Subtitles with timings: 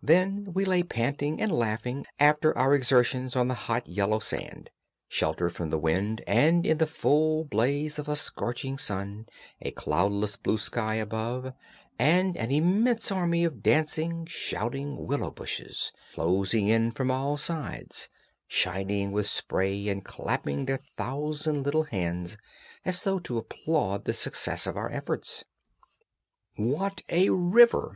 [0.00, 4.70] Then we lay panting and laughing after our exertions on the hot yellow sand,
[5.08, 9.26] sheltered from the wind, and in the full blaze of a scorching sun,
[9.60, 11.54] a cloudless blue sky above,
[11.98, 18.08] and an immense army of dancing, shouting willow bushes, closing in from all sides,
[18.46, 22.38] shining with spray and clapping their thousand little hands
[22.84, 25.44] as though to applaud the success of our efforts.
[26.54, 27.92] "What a river!"